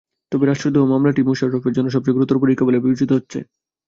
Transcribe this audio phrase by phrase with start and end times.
[0.31, 3.39] তবে রাষ্ট্রদ্রোহ মামলাটিই মোশাররফের জন্য সবচেয়ে গুরুতর পরীক্ষা বলে বিবেচিত হচ্ছে।